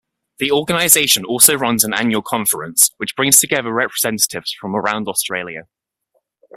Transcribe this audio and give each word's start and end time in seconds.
The 0.39 0.51
organisation 0.51 1.25
also 1.25 1.55
runs 1.55 1.83
an 1.83 1.93
annual 1.93 2.23
Conference, 2.23 2.89
which 2.97 3.15
brings 3.15 3.37
together 3.39 3.71
representatives 3.71 4.51
from 4.59 4.75
around 4.75 5.07
Australia. 5.07 5.67